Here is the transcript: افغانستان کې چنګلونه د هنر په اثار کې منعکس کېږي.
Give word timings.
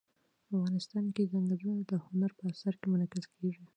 افغانستان 0.55 1.05
کې 1.15 1.23
چنګلونه 1.31 1.83
د 1.89 1.93
هنر 2.05 2.31
په 2.37 2.43
اثار 2.51 2.73
کې 2.79 2.87
منعکس 2.91 3.25
کېږي. 3.35 3.65